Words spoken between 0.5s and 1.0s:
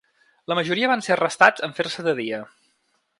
La majoria